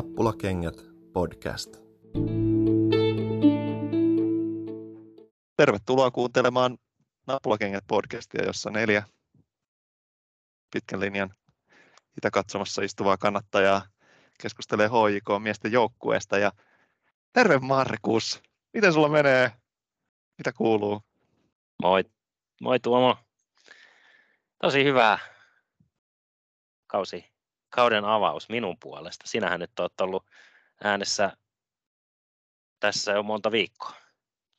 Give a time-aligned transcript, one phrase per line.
[0.00, 0.74] Nappulakengät
[1.12, 1.76] podcast.
[5.56, 6.78] Tervetuloa kuuntelemaan
[7.26, 9.02] Nappulakengät podcastia, jossa neljä
[10.72, 11.34] pitkän linjan
[12.32, 13.82] katsomassa istuvaa kannattajaa
[14.42, 16.38] keskustelee HJK miesten joukkueesta.
[16.38, 16.52] Ja
[17.32, 18.42] terve Markus,
[18.74, 19.52] miten sulla menee?
[20.38, 21.00] Mitä kuuluu?
[21.82, 22.04] Moi,
[22.60, 23.16] moi Tuomo.
[24.62, 25.18] Tosi hyvää
[26.86, 27.29] kausi,
[27.70, 29.26] kauden avaus minun puolesta.
[29.26, 30.26] Sinähän nyt olet ollut
[30.84, 31.36] äänessä
[32.80, 33.94] tässä jo monta viikkoa.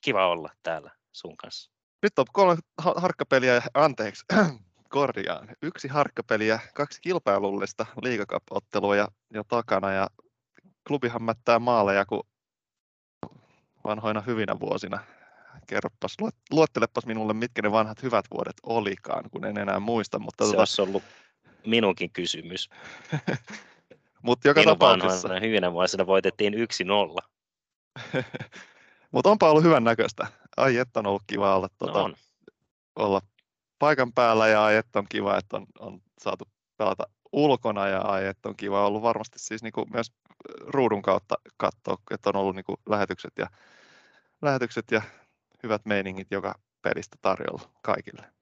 [0.01, 1.71] Kiva olla täällä sun kanssa.
[2.03, 4.25] Nyt on kolme harkkapeliä, anteeksi,
[4.89, 5.47] korjaan.
[5.61, 10.07] Yksi harkkapeliä, kaksi kilpailullista liigakap-ottelua jo, jo takana ja
[10.87, 12.21] klubihan mättää maaleja kuin
[13.83, 15.03] vanhoina hyvinä vuosina.
[15.67, 16.17] Kerropas,
[16.51, 20.19] luettelepas minulle, mitkä ne vanhat hyvät vuodet olikaan, kun en enää muista.
[20.19, 20.61] Mutta Se tota...
[20.61, 21.03] olisi ollut
[21.65, 22.69] minunkin kysymys.
[24.21, 25.39] Mutta joka Minun tapauksessa...
[25.39, 26.57] hyvinä vuosina voitettiin 1-0.
[29.11, 30.27] Mutta onpa ollut hyvän näköistä.
[30.57, 32.15] Ai että on ollut kiva olla, tuota, no on.
[32.95, 33.21] olla
[33.79, 36.45] paikan päällä ja ai että on kiva, että on, on saatu
[36.77, 40.11] pelata ulkona ja ai että on kiva ollut varmasti siis niin kuin myös
[40.59, 43.47] ruudun kautta katsoa, että on ollut niin kuin lähetykset, ja,
[44.41, 45.01] lähetykset ja
[45.63, 48.33] hyvät meiningit joka pelistä tarjolla kaikille.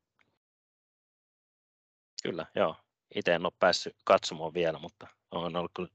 [2.23, 2.76] Kyllä, joo.
[3.15, 5.89] Itse en ole päässyt katsomaan vielä, mutta on ollut kyllä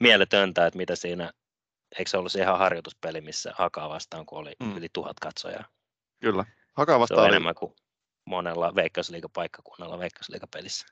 [0.00, 1.32] mieletöntä, että mitä siinä,
[1.98, 4.76] eikö se ollut se ihan harjoituspeli, missä Hakaa vastaan, kun oli mm.
[4.76, 5.64] yli tuhat katsojaa.
[6.20, 7.34] Kyllä, Hakaa vastaan se on oli...
[7.34, 7.74] enemmän kuin
[8.24, 10.86] monella veikkausliigapaikkakunnalla veikkausliigapelissä.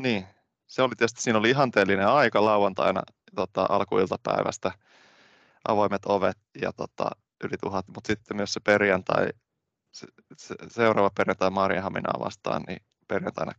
[0.00, 0.26] Niin,
[0.66, 3.02] se oli tietysti, siinä oli ihanteellinen aika lauantaina
[3.34, 4.72] tota, alkuiltapäivästä,
[5.68, 7.10] avoimet ovet ja tota,
[7.44, 9.28] yli tuhat, mutta sitten myös se perjantai,
[9.92, 13.52] se, se, seuraava perjantai Marjahaminaa vastaan, niin perjantaina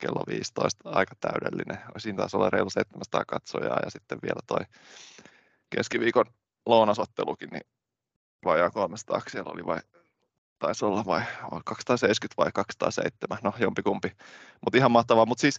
[0.00, 1.78] kello 15 aika täydellinen.
[1.98, 4.60] Siinä taisi olla reilu 700 katsojaa ja sitten vielä toi
[5.76, 6.26] keskiviikon
[6.66, 7.62] lounasottelukin, niin
[8.44, 9.78] vajaa 300 siellä oli vai
[10.58, 11.22] taisi olla vai
[11.64, 14.12] 270 vai 207, no jompikumpi.
[14.64, 15.26] Mutta ihan mahtavaa.
[15.26, 15.58] Mutta siis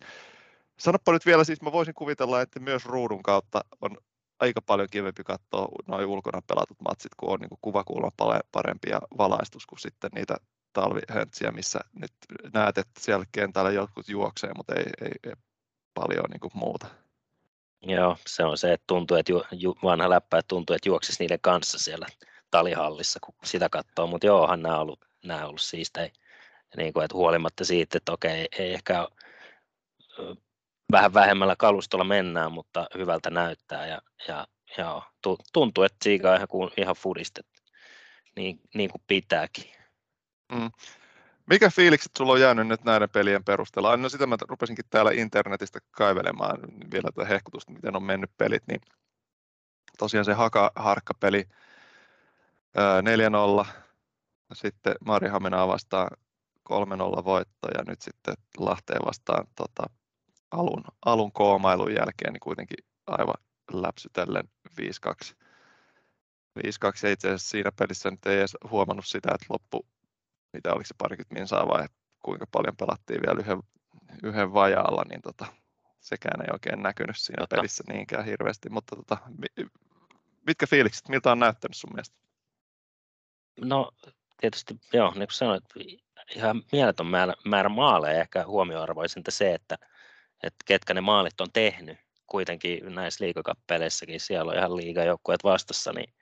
[0.80, 3.98] sanoppa nyt vielä, siis mä voisin kuvitella, että myös ruudun kautta on
[4.40, 8.10] aika paljon kivempi katsoa noin ulkona pelatut matsit, kun on niin kuvakulma
[8.52, 10.38] parempi ja valaistus kuin sitten niitä
[10.74, 12.14] talvihöntsiä, missä nyt
[12.54, 15.34] näet, että siellä kentällä jotkut juoksee, mutta ei, ei, ei
[15.94, 16.88] paljon niin kuin muuta.
[17.82, 21.24] Joo, se on se, että tuntuu, että ju, ju, vanha läppä, että tuntuu, että juoksisi
[21.24, 22.08] niiden kanssa siellä
[22.52, 26.12] talihallissa, kun sitä katsoo, mutta joohan nämä on ollut, nämä on ollut siistejä.
[26.78, 29.08] Niin kuin, että huolimatta siitä, että okei, ei ehkä
[30.92, 35.02] vähän vähemmällä kalustolla mennään, mutta hyvältä näyttää ja, ja, ja
[35.54, 37.48] tuntuu, että siitä on ihan, ihan fudistet,
[38.36, 39.81] niin, niin kuin pitääkin.
[40.52, 40.72] Mm.
[41.46, 43.98] Mikä fiilikset sulla on jäänyt nyt näiden pelien perusteella?
[43.98, 46.58] No sitä mä rupesinkin täällä internetistä kaivelemaan
[46.92, 48.82] vielä tätä hehkutusta, miten on mennyt pelit, niin
[49.98, 51.48] tosiaan se haka, harkkapeli
[53.64, 53.66] 4-0,
[54.54, 56.10] sitten Marihaminaa vastaan
[56.70, 56.74] 3-0
[57.24, 59.84] voitto ja nyt sitten Lahteen vastaan tota,
[60.52, 63.36] alun, alun koomailun jälkeen niin kuitenkin aivan
[63.74, 64.44] läpsytellen
[64.82, 65.36] 5-2.
[66.60, 66.62] 5-2
[67.04, 69.86] ja itse asiassa siinä pelissä nyt ei edes huomannut sitä, että loppu,
[70.54, 71.88] mitä oliko se parikymmentä minsaa vai
[72.26, 73.60] kuinka paljon pelattiin vielä yhden,
[74.24, 75.46] yhden vajaalla, niin tota,
[76.00, 77.56] sekään ei oikein näkynyt siinä Jota.
[77.56, 79.18] pelissä niinkään hirveästi, mutta tota,
[80.48, 82.16] mitkä fiilikset, miltä on näyttänyt sun mielestä?
[83.62, 83.92] No
[84.42, 85.64] tietysti joo, niin kuin sanoit,
[86.36, 89.78] ihan mieletön määrä, määrä maaleja, ehkä huomioarvoisinta se, että,
[90.44, 91.98] että ketkä ne maalit on tehnyt,
[92.28, 96.14] kuitenkin näissä liikakappeleissakin siellä on ihan liigajoukkueet vastassa, niin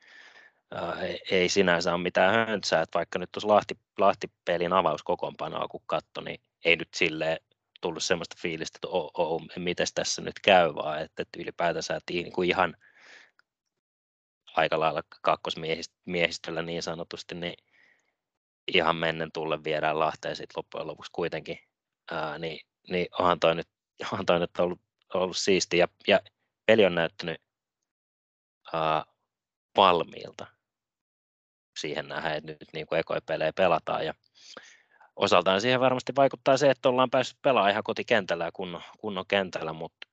[1.32, 6.42] ei, sinänsä ole mitään höntsää, että vaikka nyt tuossa Lahti, Lahti-pelin avauskokoonpanoa kun katsoi, niin
[6.66, 7.38] ei nyt silleen
[7.82, 12.14] tullut sellaista fiilistä, että oh, oh, miten tässä nyt käy, vaan että, että ylipäätänsä että
[12.14, 12.76] niin kuin ihan
[14.56, 17.54] aika lailla kakkosmiehistöllä niin sanotusti, niin
[18.74, 21.60] ihan mennen tulle viedään Lahteen sitten loppujen lopuksi kuitenkin,
[22.12, 23.68] ää, niin, niin onhan toi nyt,
[24.12, 24.82] onhan toi nyt ollut,
[25.14, 26.20] ollut siisti ja, ja
[26.66, 27.42] peli on näyttänyt
[28.74, 29.06] ää,
[29.76, 30.59] valmiilta
[31.82, 34.06] siihen nähdään, että nyt niin kuin ekoja pelejä pelataan.
[34.06, 34.14] Ja
[35.16, 39.74] osaltaan siihen varmasti vaikuttaa se, että ollaan päässyt pelaamaan ihan kotikentällä ja kunnon, kunnon kentällä,
[39.74, 40.08] mutta,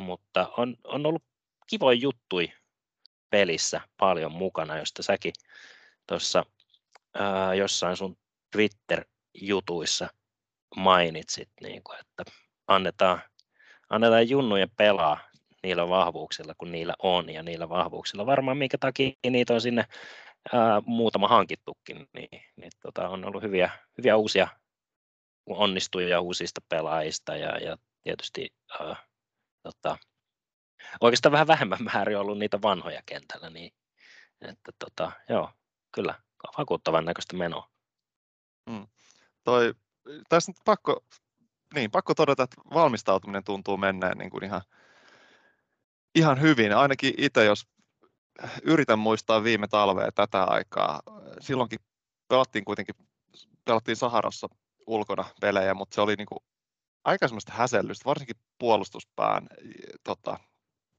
[0.00, 1.24] mutta on, on ollut
[1.66, 2.52] kivoja juttui
[3.30, 5.32] pelissä paljon mukana, josta säkin
[6.06, 6.46] tuossa
[7.58, 8.16] jossain sun
[8.50, 10.08] Twitter-jutuissa
[10.76, 12.24] mainitsit, niin kuin, että
[12.66, 13.22] annetaan,
[13.90, 15.18] annetaan junnujen pelaa
[15.62, 18.26] niillä vahvuuksilla, kun niillä on, ja niillä vahvuuksilla.
[18.26, 19.84] Varmaan minkä takia niitä on sinne
[20.52, 24.48] ää, muutama hankittukin, niin, niin tota, on ollut hyviä, hyviä uusia
[25.46, 28.96] onnistujia uusista pelaajista, ja, ja tietysti ää,
[29.62, 29.98] tota,
[31.00, 33.72] oikeastaan vähän vähemmän määrin ollut niitä vanhoja kentällä, niin
[34.40, 35.50] että tota, joo,
[35.94, 36.14] kyllä,
[36.58, 37.68] vakuuttavan näköistä menoa.
[38.70, 38.86] Mm.
[39.44, 39.74] Toi,
[40.28, 41.04] tässä nyt pakko,
[41.74, 44.62] niin, pakko todeta, että valmistautuminen tuntuu menneen niin kuin ihan,
[46.14, 46.76] ihan hyvin.
[46.76, 47.66] Ainakin itse, jos
[48.62, 51.02] yritän muistaa viime talvea tätä aikaa,
[51.40, 51.78] silloinkin
[52.28, 52.94] pelattiin kuitenkin,
[53.64, 54.48] pelattiin Saharassa
[54.86, 56.38] ulkona pelejä, mutta se oli niin kuin
[57.04, 59.46] aika semmoista häsellystä, varsinkin puolustuspään
[60.04, 60.38] tota,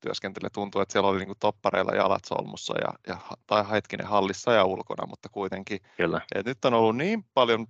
[0.02, 4.52] työskentely tuntuu, että siellä oli niin kuin toppareilla jalat solmussa ja, ja, tai hetkinen hallissa
[4.52, 5.80] ja ulkona, mutta kuitenkin.
[5.98, 6.22] Kyllä.
[6.36, 7.68] Et nyt on ollut niin paljon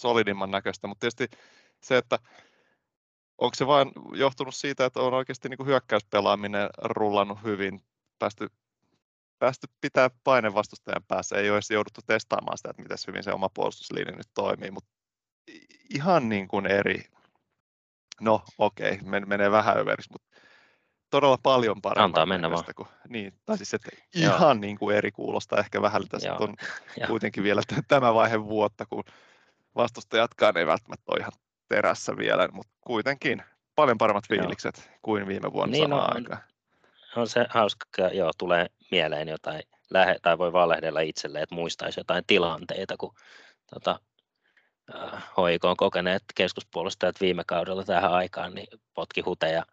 [0.00, 1.38] solidimman näköistä, mutta tietysti
[1.80, 2.18] se, että
[3.38, 7.80] onko se vain johtunut siitä, että on oikeasti niin kuin hyökkäyspelaaminen rullannut hyvin,
[8.22, 8.48] päästy,
[9.38, 13.32] päästy pitää paine vastustajan päässä, ei ole edes jouduttu testaamaan sitä, että miten hyvin se
[13.32, 14.90] oma puolustuslinja nyt toimii, mutta
[15.94, 17.04] ihan niin kuin eri,
[18.20, 20.28] no okei, okay, menee vähän överiksi, mutta
[21.10, 22.04] todella paljon paremmin.
[22.04, 22.64] Antaa mennä vaan.
[22.76, 26.54] Kuin, niin, tai siis että ihan niin kuin eri kuulostaa ehkä vähän tässä on
[27.06, 29.04] kuitenkin vielä tämä vaihe vuotta, kun
[29.76, 31.32] vastustajatkaan ei välttämättä ole ihan
[31.68, 33.42] terässä vielä, mutta kuitenkin
[33.74, 34.98] paljon paremmat fiilikset joo.
[35.02, 36.51] kuin viime vuonna niin, samaan no, aikaan.
[37.16, 42.24] On se hauska, joo, tulee mieleen jotain, lähe, tai voi valehdella itselle, että muistaisi jotain
[42.26, 43.14] tilanteita, kun
[43.74, 44.00] tota,
[44.94, 49.66] äh, hoikoon kokeneet keskuspuolustajat viime kaudella tähän aikaan, niin potki huteja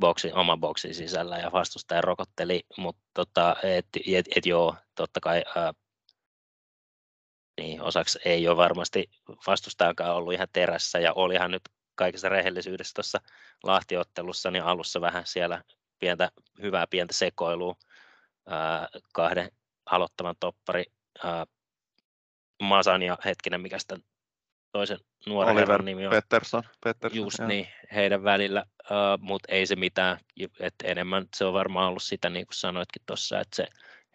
[0.00, 5.42] boksi, oman boksin sisällä ja vastustaja rokotteli, mutta tota, et, et, et joo, totta kai
[5.56, 5.72] ää,
[7.60, 9.10] niin osaksi ei ole varmasti
[9.46, 11.62] vastustajakaan ollut ihan terässä ja olihan nyt
[11.94, 13.20] kaikessa rehellisyydessä tuossa
[13.62, 15.62] Lahtiottelussa niin alussa vähän siellä
[15.98, 16.30] pientä,
[16.62, 17.76] hyvää pientä sekoilua
[18.46, 19.50] ää, kahden
[19.86, 20.84] aloittavan toppari
[21.24, 21.46] ää,
[22.62, 23.96] Masan ja hetkinen, mikä sitä
[24.72, 26.10] toisen nuoren Oliver herran nimi on.
[26.10, 26.62] Pettersson.
[26.84, 27.48] Pettersson Just joo.
[27.48, 30.18] niin, heidän välillä, uh, mutta ei se mitään,
[30.60, 33.66] että enemmän se on varmaan ollut sitä, niin kuin sanoitkin tuossa, että se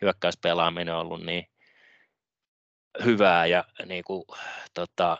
[0.01, 1.45] hyökkäyspelaaminen on ollut niin
[3.03, 4.23] hyvää ja niin kuin,
[4.73, 5.17] tota,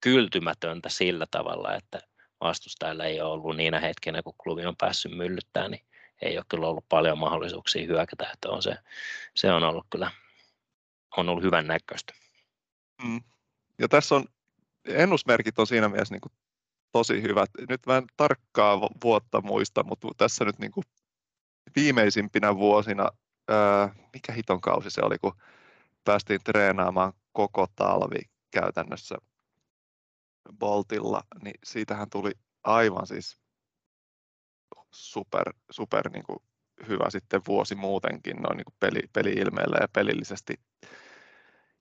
[0.00, 2.00] kyltymätöntä sillä tavalla, että
[2.42, 5.84] vastustajilla ei ole ollut niinä hetkenä, kun klubi on päässyt myllyttämään, niin
[6.22, 8.76] ei ole kyllä ollut paljon mahdollisuuksia hyökätä, että on se,
[9.34, 10.10] se on ollut kyllä
[11.16, 12.14] on ollut hyvän näköistä.
[13.04, 13.20] Mm.
[13.78, 14.24] Ja tässä on
[14.84, 16.32] ennusmerkit on siinä mielessä niin kuin
[16.92, 17.50] tosi hyvät.
[17.68, 20.84] Nyt en tarkkaa vuotta muista, mutta tässä nyt niin kuin
[21.76, 23.08] viimeisimpinä vuosina,
[23.48, 25.36] ää, mikä hiton kausi se oli, kun
[26.04, 29.16] päästiin treenaamaan koko talvi käytännössä
[30.58, 32.32] Boltilla, niin siitähän tuli
[32.64, 33.40] aivan siis
[34.90, 36.38] super, super niin kuin
[36.88, 40.54] hyvä sitten vuosi muutenkin noin niin kuin peli, peli-ilmeellä ja pelillisesti.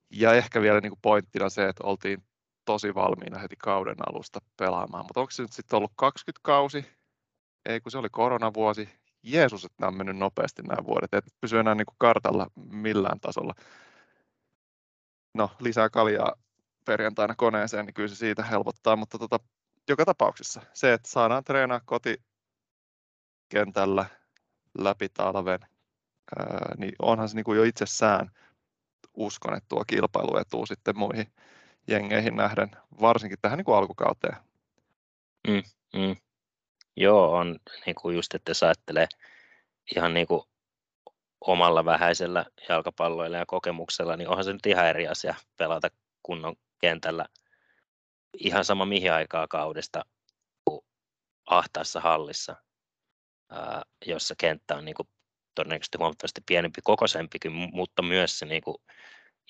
[0.10, 2.24] Ja ehkä vielä niin kuin pointtina se, että oltiin
[2.66, 5.06] tosi valmiina heti kauden alusta pelaamaan.
[5.06, 6.86] Mutta onko se nyt sitten ollut 20 kausi?
[7.66, 8.90] Ei, kun se oli koronavuosi.
[9.24, 11.14] Jeesus, että nämä on mennyt nopeasti nämä vuodet.
[11.14, 13.54] Et pysy enää niin kuin kartalla millään tasolla.
[15.34, 16.34] No, lisää kaljaa
[16.86, 19.40] perjantaina koneeseen, niin kyllä se siitä helpottaa, mutta tota,
[19.90, 24.06] joka tapauksessa se, että saadaan treenaa kotikentällä
[24.78, 25.60] läpi talven,
[26.40, 28.32] ää, niin onhan se niin kuin jo itsessään
[29.14, 31.34] uskon, että tuo kilpailuetu sitten muihin
[31.88, 34.36] jengeihin nähden, varsinkin tähän niin kuin alkukauteen.
[35.48, 35.64] Mm,
[35.94, 36.16] mm.
[36.96, 39.08] Joo, on niin kuin just, että jos ajattelee
[39.96, 40.42] ihan niin kuin
[41.42, 45.88] omalla vähäisellä jalkapalloilla ja kokemuksella, niin onhan se nyt ihan eri asia pelata
[46.24, 47.26] kunnon kentällä
[48.38, 50.06] ihan sama mihin aikaa kaudesta
[50.66, 50.82] kuin
[51.46, 52.56] ahtaassa hallissa,
[53.52, 55.08] ää, jossa kenttä on niin kuin
[55.56, 58.78] todennäköisesti huomattavasti pienempi, kokoisempikin, mutta myös se niin kuin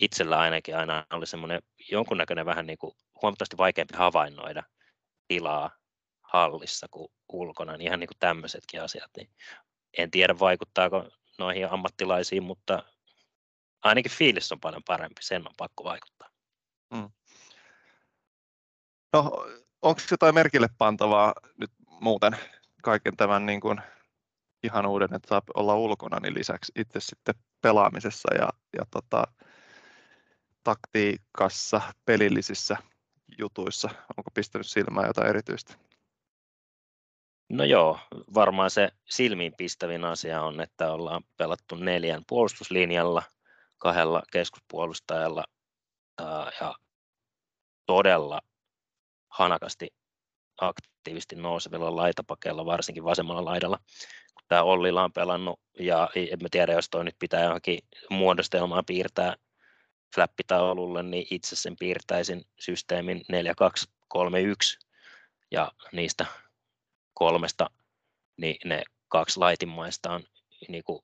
[0.02, 1.62] itsellä ainakin aina oli semmoinen
[1.92, 4.64] jonkunnäköinen vähän niin kuin huomattavasti vaikeampi havainnoida
[5.28, 5.72] tilaa
[6.22, 9.12] hallissa kuin ulkona, niin ihan niin kuin tämmöisetkin asiat.
[9.18, 9.30] Niin
[9.98, 12.84] en tiedä vaikuttaako noihin ammattilaisiin, mutta
[13.84, 16.30] ainakin fiilis on paljon parempi, sen on pakko vaikuttaa.
[16.94, 17.10] Mm.
[19.14, 19.46] No,
[19.82, 22.38] onko jotain merkille pantavaa nyt muuten
[22.84, 23.82] kaiken tämän niin kuin
[24.64, 29.24] ihan uuden, että saa olla ulkona, niin lisäksi itse sitten pelaamisessa ja, ja tota,
[30.64, 32.78] taktiikassa, pelillisissä
[33.38, 33.90] jutuissa?
[34.18, 35.74] Onko pistänyt silmään jotain erityistä?
[37.50, 38.00] No joo,
[38.34, 43.24] varmaan se silmiin pistävin asia on, että ollaan pelattu neljän puolustuslinjalla,
[43.78, 45.44] kahdella keskuspuolustajalla
[46.62, 46.76] ja
[47.86, 48.42] todella
[49.32, 49.94] hanakasti
[50.62, 53.78] aktiivisesti nousevilla laitapakeilla, varsinkin vasemmalla laidalla,
[54.34, 59.36] kun tämä Ollila on pelannut, ja en tiedä, jos toi nyt pitää johonkin muodostelmaa piirtää
[60.16, 64.80] flappitaululle, niin itse sen piirtäisin systeemin 4231
[65.52, 66.26] ja niistä
[67.14, 67.70] kolmesta
[68.38, 70.24] niin ne kaksi laitinmaista on
[70.68, 71.04] niin kuin,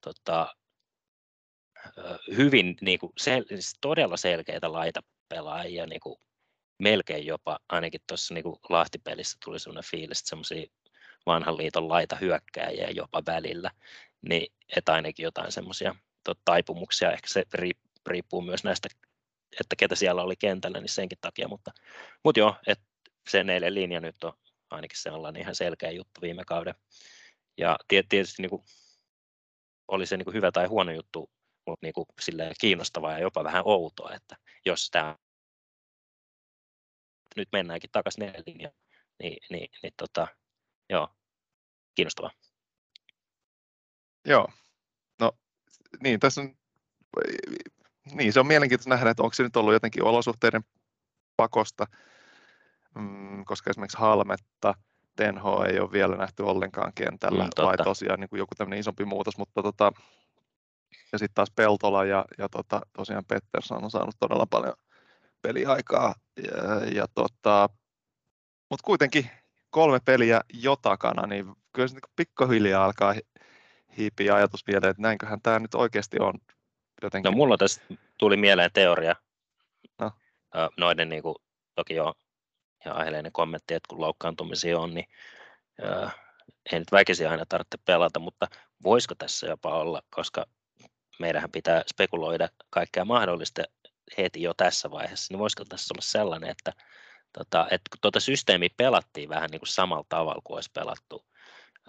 [0.00, 0.56] tota,
[2.36, 3.44] hyvin niin kuin sel,
[3.80, 6.20] todella selkeitä laitapelaajia, niin kuin
[6.78, 10.66] melkein jopa, ainakin tuossa niin Lahtipelissä tuli sellainen fiilis, että semmoisia
[11.26, 13.70] vanhan liiton laita hyökkääjiä jopa välillä,
[14.28, 15.94] niin että ainakin jotain semmoisia
[16.44, 17.44] taipumuksia, ehkä se
[18.06, 18.88] riippuu myös näistä,
[19.60, 21.70] että ketä siellä oli kentällä, niin senkin takia, mutta,
[22.24, 22.84] mutta joo, että
[23.28, 24.32] se neljän linja nyt on
[24.70, 26.74] ainakin se on ihan selkeä juttu viime kauden.
[27.58, 28.62] Ja tietysti niin kuin,
[29.88, 31.30] oli se niin kuin hyvä tai huono juttu,
[31.66, 32.06] mutta niin kuin,
[32.60, 35.16] kiinnostavaa ja jopa vähän outoa, että jos tämä
[37.38, 38.74] nyt mennäänkin takaisin neljän linjaan,
[39.22, 40.28] niin, niin, niin tota,
[40.90, 41.08] joo,
[41.94, 42.30] kiinnostavaa.
[44.24, 44.48] Joo,
[45.20, 45.32] no
[46.02, 46.54] niin, tässä on,
[48.14, 50.62] niin se on mielenkiintoista nähdä, että onko se nyt ollut jotenkin olosuhteiden
[51.36, 51.86] pakosta,
[52.94, 54.74] mm, koska esimerkiksi Halmetta,
[55.16, 59.04] Tenho ei ole vielä nähty ollenkaan kentällä, mm, vai tosiaan niin kuin joku tämmöinen isompi
[59.04, 59.92] muutos, mutta tota,
[61.12, 64.74] ja sitten taas Peltola ja, ja tota, tosiaan Pettersson on saanut todella paljon
[65.42, 67.68] peliaikaa, ja, ja tota,
[68.70, 69.30] mutta kuitenkin
[69.70, 73.14] kolme peliä jo takana, niin kyllä se niin pikkuhiljaa alkaa
[73.96, 76.34] hiipiä ajatus mieleen, että näinköhän tämä nyt oikeasti on.
[77.02, 77.30] Jotenkin.
[77.30, 77.80] No mulla tässä
[78.18, 79.16] tuli mieleen teoria
[80.00, 80.12] no.
[80.76, 81.34] noiden niin kuin,
[81.74, 82.14] toki jo
[82.84, 85.06] ja aiheellinen kommentti, että kun loukkaantumisia on, niin
[85.84, 86.14] äh,
[86.72, 88.46] ei nyt väkisin aina tarvitse pelata, mutta
[88.82, 90.46] voisiko tässä jopa olla, koska
[91.18, 93.62] meidän pitää spekuloida kaikkea mahdollista
[94.18, 96.72] heti jo tässä vaiheessa, niin voisiko tässä olla sellainen, että,
[97.32, 101.24] tota, että kun tuota systeemiä pelattiin vähän niin kuin samalla tavalla kuin olisi pelattu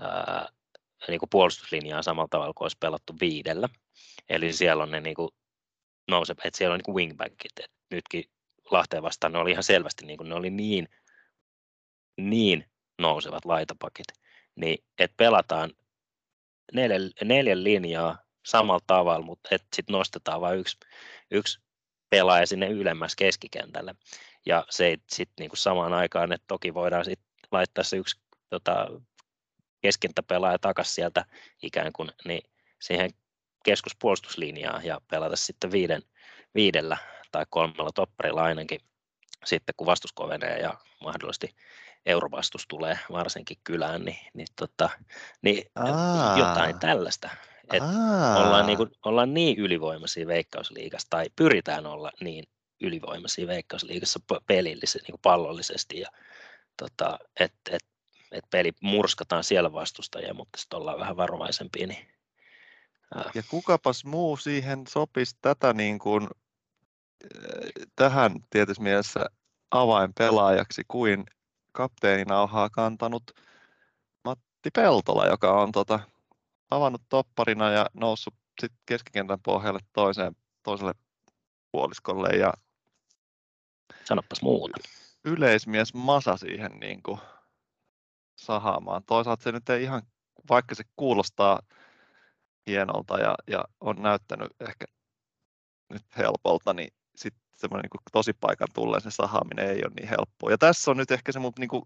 [0.02, 0.50] ää,
[1.08, 3.70] niin kuin puolustuslinjaa samalla tavalla kuin olisi pelattu viidellä,
[4.30, 5.30] eli siellä on ne niin kuin
[6.08, 8.24] nouse, että siellä on niin kuin wingbackit, että nytkin
[8.72, 10.88] Lahteen vastaan ne oli ihan selvästi niin kuin, ne oli niin,
[12.18, 12.66] niin
[13.02, 14.08] nousevat laitapakit,
[14.56, 15.72] niin että pelataan
[16.74, 20.78] neljän, neljän linjaa samalla tavalla, mutta sitten nostetaan vain yksi,
[21.32, 21.60] yksi
[22.10, 23.96] pelaaja sinne ylemmäs keskikentälle.
[24.46, 28.88] Ja se sitten niinku samaan aikaan, että toki voidaan sitten laittaa se yksi tota,
[29.82, 31.26] keskentäpelaaja takaisin sieltä
[31.64, 32.50] ikään kuin niin
[32.80, 33.10] siihen
[33.64, 36.02] keskuspuolustuslinjaan ja pelata sitten viiden,
[36.56, 36.98] viidellä
[37.32, 38.80] tai kolmella topparilla ainakin
[39.46, 41.56] sitten kun vastus kovenee ja mahdollisesti
[42.06, 44.90] eurovastus tulee varsinkin kylään, niin, niin, tota,
[45.42, 45.72] niin
[46.38, 47.30] jotain tällaista.
[47.74, 47.84] Et
[48.38, 52.44] ollaan, niin kuin, ollaan niin ylivoimaisia veikkausliigassa tai pyritään olla niin
[52.82, 56.10] ylivoimaisia veikkausliigassa pelillisesti, niin kuin pallollisesti ja
[56.78, 57.86] tota, että et,
[58.32, 61.88] et peli murskataan siellä vastustajia, mutta sitten ollaan vähän varovaisempia.
[61.88, 62.08] Niin,
[63.16, 63.32] ää.
[63.36, 66.28] Ja kukapas muu siihen sopisi tätä niin kuin,
[67.96, 69.26] tähän tietysti mielessä
[69.72, 71.26] avainpelaajaksi kuin
[71.72, 73.24] kapteeninauhaa kantanut
[74.26, 76.00] Matti Peltola, joka on tota,
[76.70, 80.94] avannut topparina ja noussut sit keskikentän pohjalle toiseen, toiselle
[81.72, 82.54] puoliskolle ja
[84.06, 84.78] Sanopas muuta.
[85.26, 87.20] Yleismies Masa siihen niin kuin
[88.36, 89.04] sahaamaan.
[89.04, 90.02] Toisaalta se nyt ei ihan,
[90.50, 91.60] vaikka se kuulostaa
[92.68, 94.86] hienolta ja, ja on näyttänyt ehkä
[95.90, 100.52] nyt helpolta, niin sitten semmoinen niin tosipaikan tulleen se sahaaminen ei ole niin helppoa.
[100.52, 101.84] Ja tässä on nyt ehkä se mun niin kuin,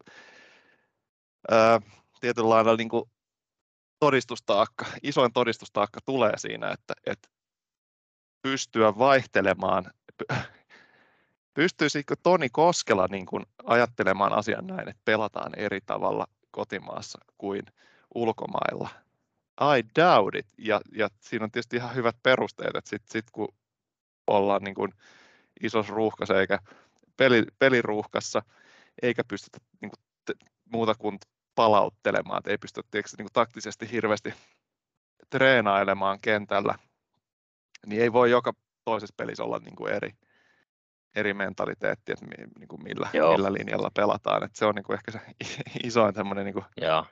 [1.51, 1.79] ää,
[2.21, 3.03] tietyllä lailla niin kuin
[4.03, 7.29] todistustaakka, isoin todistustaakka tulee siinä, että, että
[8.41, 9.91] pystyä vaihtelemaan,
[11.57, 17.61] pystyisikö Toni Koskela niin kuin ajattelemaan asian näin, että pelataan eri tavalla kotimaassa kuin
[18.15, 18.89] ulkomailla?
[19.77, 20.47] I doubt it.
[20.57, 23.55] Ja, ja siinä on tietysti ihan hyvät perusteet, että sitten sit kun
[24.27, 24.91] ollaan niin kuin
[25.61, 26.59] isossa ruuhkassa eikä
[27.17, 28.41] peli, peliruuhkassa,
[29.01, 30.33] eikä pystytä niin kuin te,
[30.71, 31.19] muuta kuin
[31.55, 34.33] palauttelemaan, että ei pysty tietysti, niin kuin taktisesti hirveästi
[35.29, 36.75] treenailemaan kentällä,
[37.85, 38.53] niin ei voi joka
[38.85, 40.11] toisessa pelissä olla niin kuin eri,
[41.15, 42.25] eri mentaliteetti, että
[42.59, 44.43] niin kuin millä, millä linjalla pelataan.
[44.43, 45.19] Että se on niin kuin ehkä se
[45.87, 47.05] isoin niin kuin Joo.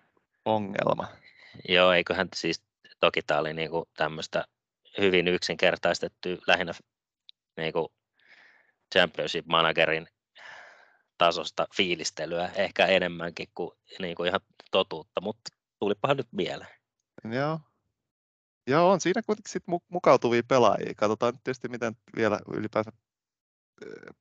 [0.46, 1.08] ongelma.
[1.70, 2.64] Joo, eiköhän siis,
[3.00, 4.46] toki tämä oli niin kuin tämmöistä
[4.98, 6.74] hyvin yksinkertaistettu lähinnä
[7.58, 7.88] niin kuin
[8.94, 10.08] championship managerin
[11.22, 14.40] tasosta fiilistelyä ehkä enemmänkin kuin, niin kuin ihan
[14.72, 16.76] totuutta, mutta tulipahan nyt mieleen.
[17.32, 17.60] Joo.
[18.68, 20.94] Joo, on siinä kuitenkin sit mukautuvia pelaajia.
[20.98, 22.92] Katsotaan nyt tietysti, miten vielä ylipäänsä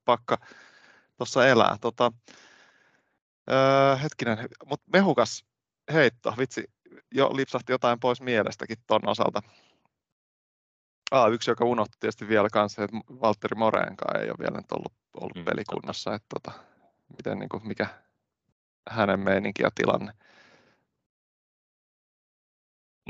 [0.04, 0.38] pakka
[1.16, 1.76] tuossa elää.
[1.80, 2.12] Tota,
[3.50, 5.44] öö, hetkinen, mutta mehukas
[5.92, 6.64] heitto, vitsi,
[7.14, 9.42] jo lipsahti jotain pois mielestäkin ton osalta.
[11.10, 14.92] Ah, yksi, joka unohti tietysti vielä kanssa, että Valtteri Moreenkaan ei ole vielä nyt ollut,
[15.20, 16.14] ollut mm, pelikunnassa.
[16.14, 16.70] Että tota,
[17.16, 17.86] miten, niin kuin, mikä
[18.90, 20.12] hänen meininki ja tilanne.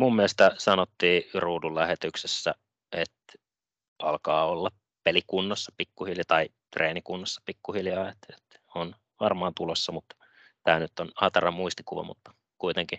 [0.00, 2.54] mun mielestä sanottiin ruudun lähetyksessä,
[2.92, 3.32] että
[3.98, 4.70] alkaa olla
[5.04, 10.16] pelikunnossa pikkuhiljaa tai treenikunnossa pikkuhiljaa, että, että on varmaan tulossa, mutta
[10.62, 12.98] tämä nyt on hatara muistikuva, mutta kuitenkin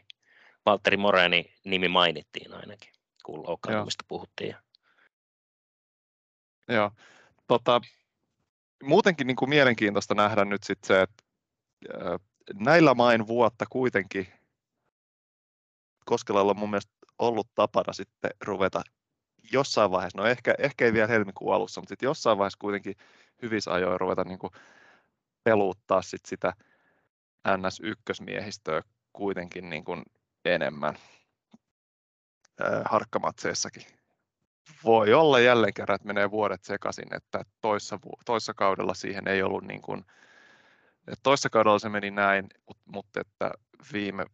[0.66, 2.94] Valtteri Moreni nimi mainittiin ainakin,
[3.26, 4.56] kun loukkaantumista puhuttiin.
[6.68, 6.92] Joo.
[7.48, 7.82] Tota,
[8.84, 11.24] muutenkin niin kuin mielenkiintoista nähdä nyt sit se, että
[12.54, 14.28] näillä main vuotta kuitenkin
[16.06, 18.82] Koskelalla on mun mielestä ollut tapana sitten ruveta
[19.52, 22.96] jossain vaiheessa, no ehkä, ehkä ei vielä helmikuun alussa, mutta sitten jossain vaiheessa kuitenkin
[23.42, 24.52] hyvissä ajoin ruveta niin kuin
[25.44, 26.54] peluuttaa sit sitä
[27.48, 28.82] NS1-miehistöä
[29.14, 30.04] kuitenkin niin kuin
[30.46, 30.96] enemmän
[32.86, 34.01] harkkamatseissakin.
[34.84, 39.64] Voi olla jälleen kerran, että menee vuodet sekaisin, että toissa, toissa kaudella siihen ei ollut
[39.64, 40.06] niin kuin,
[41.08, 42.48] että toissa kaudella se meni näin,
[42.86, 43.52] mutta että
[43.94, 44.26] viime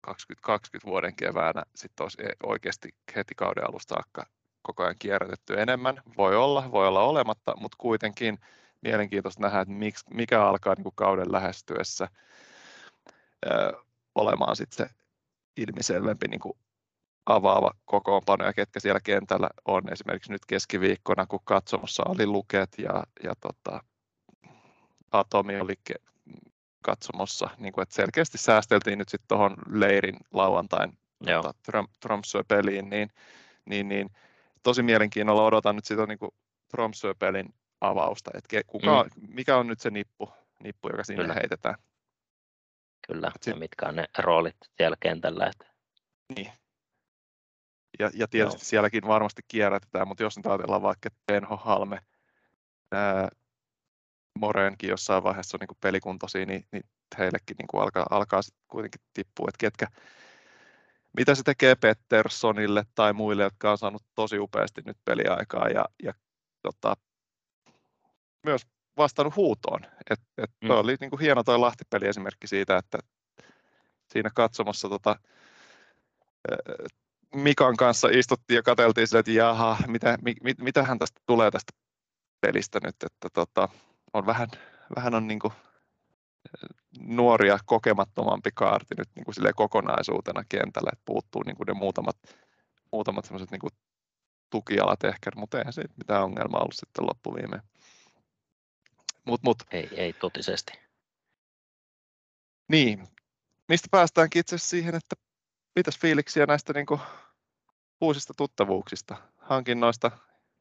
[0.00, 4.26] 2020 vuoden keväänä sitten olisi e- oikeasti heti kauden alusta saakka
[4.62, 6.02] koko ajan kierrätetty enemmän.
[6.16, 8.38] Voi olla, voi olla olematta, mutta kuitenkin
[8.80, 9.74] mielenkiintoista nähdä, että
[10.14, 12.08] mikä alkaa niin kuin kauden lähestyessä
[13.46, 13.72] ö,
[14.14, 14.94] olemaan sitten se
[15.56, 16.58] ilmiselvempi niin kuin
[17.26, 19.92] avaava kokoonpano ja ketkä siellä kentällä on.
[19.92, 23.84] Esimerkiksi nyt keskiviikkona, kun katsomassa oli Luket ja, ja tota,
[25.12, 25.74] Atomi oli
[26.82, 33.10] katsomossa, niin kuin, että selkeästi säästeltiin nyt sitten tuohon leirin lauantain tota, Tromsø-peliin, niin,
[33.64, 34.10] niin, niin,
[34.62, 36.18] tosi mielenkiinnolla odotan nyt sitä niin
[36.68, 39.34] Tromsø-pelin avausta, että kuka, mm.
[39.34, 41.34] mikä on nyt se nippu, nippu joka sinne Kyllä.
[41.34, 41.74] heitetään.
[43.06, 45.46] Kyllä, sit, ja mitkä on ne roolit siellä kentällä.
[45.46, 45.74] Että...
[46.36, 46.52] Niin.
[47.98, 48.64] Ja, ja tietysti Joo.
[48.64, 51.98] sielläkin varmasti kierrätetään, mutta jos nyt ajatellaan vaikka Penho Halme,
[52.92, 53.28] ää,
[54.38, 56.84] Moreenkin jossain vaiheessa on niin pelikuntoisia, niin, niin
[57.18, 59.86] heillekin niin kuin alkaa, alkaa sit kuitenkin tippua, että ketkä,
[61.16, 66.14] mitä se tekee Petterssonille tai muille, jotka on saanut tosi upeasti nyt peliaikaa ja, ja
[66.62, 66.96] tota,
[68.46, 68.62] myös
[68.96, 69.80] vastannut huutoon.
[70.10, 70.70] Et, et mm.
[70.70, 72.98] oli niin kuin hieno tuo Lahti-peli esimerkki siitä, että
[74.12, 75.16] siinä katsomassa tota,
[77.34, 81.72] Mikan kanssa istuttiin ja katseltiin sille, että jaha, mitä, mit, mitähän tästä tulee tästä
[82.40, 83.68] pelistä nyt, että tota,
[84.12, 84.48] on vähän,
[84.96, 85.52] vähän on niin kuin
[86.98, 92.16] nuoria kokemattomampi kaarti nyt niin kuin kokonaisuutena kentällä, että puuttuu niin kuin ne muutamat,
[92.92, 93.72] muutamat semmoiset niin kuin
[94.50, 97.62] tukialat ehkä, mutta eihän siitä mitään ongelmaa ollut sitten loppuviimeen.
[99.24, 99.62] Mut, mut.
[99.70, 100.72] Ei, ei totisesti.
[102.68, 103.08] Niin,
[103.68, 105.16] mistä päästäänkin itse siihen, että
[105.76, 107.00] mitäs fiiliksiä näistä niin kuin,
[108.00, 110.10] uusista tuttavuuksista, hankinnoista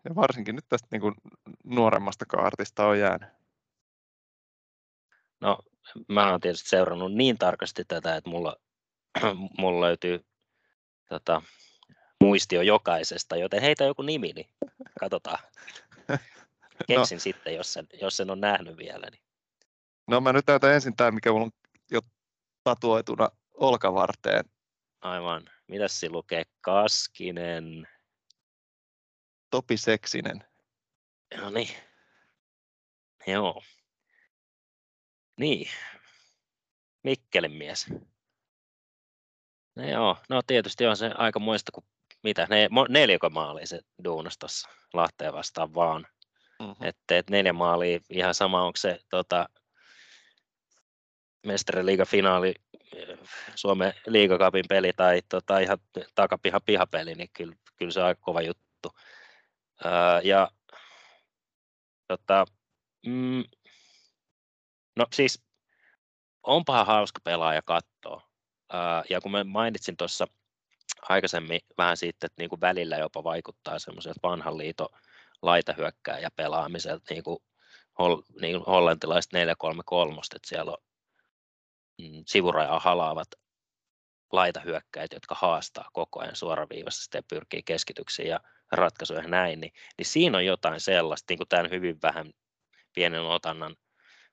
[0.06, 1.16] ja varsinkin nyt tästä niin kuin,
[1.64, 3.30] nuoremmasta kaartista on jäänyt?
[5.42, 5.60] No,
[6.08, 8.56] mä oon tietysti seurannut niin tarkasti tätä, että mulla,
[9.60, 10.26] mulla löytyy
[11.10, 11.42] tota,
[12.22, 14.50] muistio jokaisesta, joten heitä joku nimi, niin
[15.00, 15.40] katsotaan.
[16.88, 17.20] Keksin no.
[17.20, 19.08] sitten, jos sen, jos sen on nähnyt vielä.
[19.12, 19.22] Niin.
[20.08, 21.52] No mä nyt täytän ensin tämä, mikä mulla on
[21.92, 22.02] jo
[22.64, 24.46] tatuoituna olkavarteen.
[25.02, 25.50] Aivan.
[25.68, 26.44] Mitäs se lukee?
[26.62, 27.88] Kaskinen.
[29.50, 30.44] Topi Seksinen.
[31.38, 31.70] No niin.
[33.28, 33.64] Joo.
[35.38, 35.70] Niin.
[37.04, 37.88] Mikkelin mies.
[39.76, 41.84] No joo, no tietysti on se aika muista, kun
[42.24, 46.08] mitä, ne, neljäkö maalia se duunas tuossa Lahteen vastaan vaan.
[46.60, 46.88] Mm-hmm.
[46.88, 49.50] Että et neljä maalia, ihan sama onko se tota,
[51.46, 52.54] mestariliiga finaali
[53.56, 55.78] Suomen liigakapin peli tai tota, ihan
[56.16, 58.92] takapihan pihapeli, niin kyllä, kyllä se on aika kova juttu.
[59.86, 60.52] Öö, ja
[62.08, 62.46] tota,
[63.06, 63.44] mm,
[64.96, 65.44] no siis
[66.44, 68.22] onpahan hauska pelaaja katsoa.
[69.10, 70.28] Ja kun mä mainitsin tuossa
[71.10, 74.90] aikaisemmin vähän siitä, että niin kuin välillä jopa vaikuttaa semmoiselta vanhan liiton
[75.42, 77.40] laitahyökkääjä pelaamiselta, niin kuin,
[78.00, 79.38] hol, niin kuin hollantilaiset 4-3-3,
[80.36, 80.78] että siellä on
[82.28, 83.28] sivurajaa halaavat
[84.32, 88.40] laitahyökkäjät, jotka haastaa koko ajan suoraviivaisesti ja pyrkii keskityksiin ja
[88.72, 92.32] ratkaisuja näin, niin, niin siinä on jotain sellaista, niin kuin tämän hyvin vähän
[92.94, 93.76] pienen otannan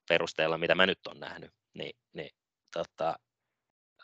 [0.09, 2.31] perusteella, mitä mä nyt olen nähnyt, niin, niin
[2.73, 3.19] tota,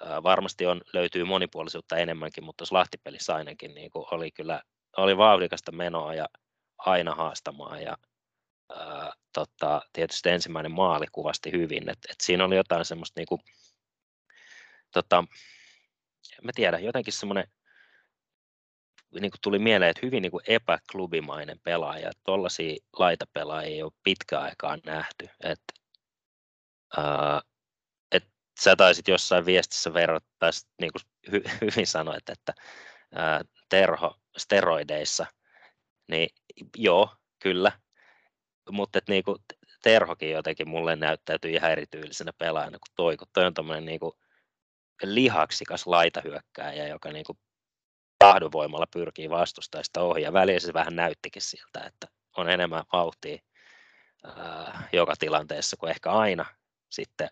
[0.00, 4.62] varmasti on, löytyy monipuolisuutta enemmänkin, mutta tuossa Lahtipelissä ainakin niin kuin oli kyllä
[4.96, 6.26] oli vauhdikasta menoa ja
[6.78, 7.96] aina haastamaan ja
[9.32, 13.40] tota, tietysti ensimmäinen maali kuvasti hyvin, että et siinä oli jotain semmoista niin kuin,
[14.92, 15.24] tota,
[16.42, 17.46] mä tiedän, jotenkin semmoinen
[19.20, 22.10] niin kuin tuli mieleen, että hyvin niin kuin epäklubimainen pelaaja.
[22.24, 25.28] Tuollaisia laitapelaajia ei ole pitkä aikaa nähty.
[25.40, 25.62] Et,
[26.96, 27.40] ää,
[28.12, 28.24] et
[28.60, 30.50] sä taisit jossain viestissä verrata,
[30.80, 32.54] niin kuin hy, hyvin sanoit, että
[33.14, 35.26] ää, Terho steroideissa,
[36.08, 36.28] niin
[36.76, 37.72] joo, kyllä,
[38.70, 39.38] mutta että niin kuin
[39.82, 44.12] Terhokin jotenkin mulle näyttäytyy ihan erityylisenä pelaajana kuin toi, kun toi on tommonen niin kuin
[45.02, 47.38] lihaksikas laitahyökkääjä, joka niin kuin
[48.18, 53.38] tahdonvoimalla pyrkii vastustajista ohi, ja väliin se vähän näyttikin siltä, että on enemmän vauhtia
[54.24, 56.44] ää, joka tilanteessa kuin ehkä aina
[56.90, 57.30] sitten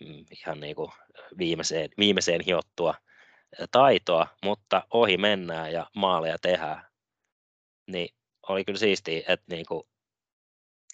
[0.00, 0.92] mm, ihan niin kuin
[1.38, 2.94] viimeiseen, viimeiseen hiottua
[3.70, 6.86] taitoa, mutta ohi mennään ja maaleja tehdään.
[7.86, 8.14] Niin
[8.48, 9.82] oli kyllä siistiä, että niin kuin,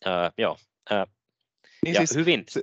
[0.04, 0.58] ää, joo,
[0.90, 1.06] ää,
[1.84, 2.62] niin ja siis, hyvin, se,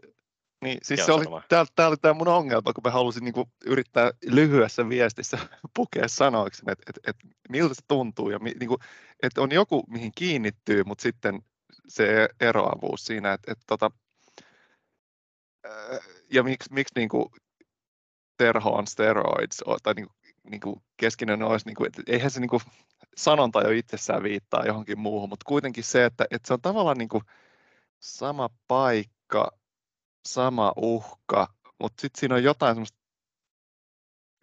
[0.61, 3.33] niin, siis Joo, se oli, tämä, tämä oli tämä mun ongelma, kun mä halusin niin
[3.33, 5.37] kuin, yrittää lyhyessä viestissä
[5.75, 8.79] pukea sanoiksi, että, että, että miltä se tuntuu ja niin kuin,
[9.23, 11.41] että on joku, mihin kiinnittyy, mutta sitten
[11.87, 13.91] se eroavuus siinä, että, että tota,
[16.31, 17.25] ja miksi, miksi niin kuin,
[18.37, 20.15] Terho on steroids, tai niin kuin,
[20.49, 22.61] niin kuin keskinen olisi, niin kuin, että eihän se niin kuin,
[23.17, 27.09] sanonta jo itsessään viittaa johonkin muuhun, mutta kuitenkin se, että, että se on tavallaan niin
[27.09, 27.23] kuin,
[27.99, 29.51] sama paikka,
[30.27, 31.47] sama uhka,
[31.79, 32.97] mutta sitten siinä on jotain semmoista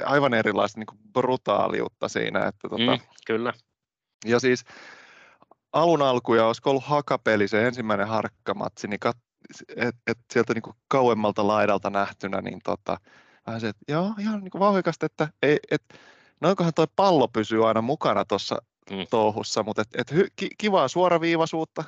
[0.05, 2.47] aivan erilaista niin brutaaliutta siinä.
[2.47, 3.53] Että tota, mm, kyllä.
[4.25, 4.65] Ja siis
[5.73, 9.17] alun alkuja, olisiko ollut hakapeli se ensimmäinen harkkamatsi, niin kat,
[9.77, 12.97] et, et sieltä niin kuin kauemmalta laidalta nähtynä, niin tota,
[13.47, 15.83] vähän se, että joo, ihan niin kuin vauhikasta, että ei, et,
[16.43, 19.07] noinkohan toi pallo pysyy aina mukana tuossa mm.
[19.11, 21.85] touhussa, mutta et, et hy, ki, kivaa suoraviivaisuutta,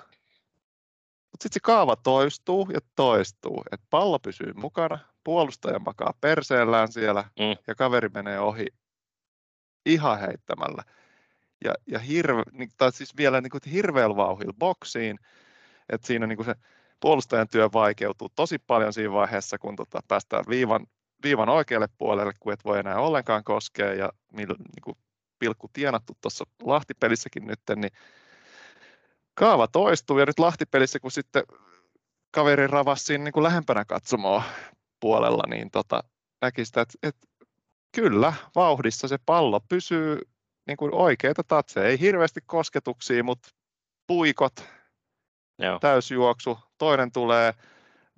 [1.32, 7.24] mutta sitten se kaava toistuu ja toistuu, että pallo pysyy mukana, puolustaja makaa perseellään siellä
[7.38, 7.56] mm.
[7.66, 8.66] ja kaveri menee ohi
[9.86, 10.84] ihan heittämällä.
[11.64, 15.18] Ja, ja hirve, niin, tai siis vielä niin kuin hirveällä vauhilla boksiin,
[15.88, 16.54] että siinä niin kuin se
[17.00, 20.86] puolustajan työ vaikeutuu tosi paljon siinä vaiheessa, kun tota päästään viivan,
[21.24, 24.96] viivan oikealle puolelle, kun et voi enää ollenkaan koskea ja millä, niin kuin
[25.38, 27.90] pilkku tienattu tuossa Lahtipelissäkin nyt, niin
[29.34, 31.42] kaava toistuu ja nyt Lahtipelissä, kun sitten
[32.30, 34.42] kaveri ravasi siinä niin kuin lähempänä katsomoa
[35.00, 36.04] puolella, niin tota,
[36.42, 37.26] näki sitä, että, että
[37.94, 40.20] kyllä vauhdissa se pallo pysyy
[40.66, 43.48] niin kuin oikeita tatseja, ei hirveästi kosketuksia, mutta
[44.06, 44.68] puikot,
[45.58, 45.78] Joo.
[45.78, 47.54] täysjuoksu, toinen tulee